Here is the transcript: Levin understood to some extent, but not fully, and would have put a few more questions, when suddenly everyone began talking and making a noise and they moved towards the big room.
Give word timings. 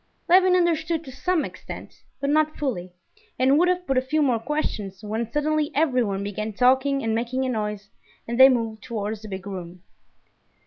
Levin 0.27 0.55
understood 0.55 1.03
to 1.03 1.11
some 1.11 1.45
extent, 1.45 2.01
but 2.19 2.31
not 2.31 2.57
fully, 2.57 2.91
and 3.37 3.59
would 3.59 3.67
have 3.67 3.85
put 3.85 3.99
a 3.99 4.01
few 4.01 4.23
more 4.23 4.39
questions, 4.39 5.03
when 5.03 5.31
suddenly 5.31 5.69
everyone 5.75 6.23
began 6.23 6.53
talking 6.53 7.03
and 7.03 7.13
making 7.13 7.45
a 7.45 7.49
noise 7.49 7.87
and 8.27 8.39
they 8.39 8.49
moved 8.49 8.81
towards 8.81 9.21
the 9.21 9.27
big 9.27 9.45
room. 9.45 9.83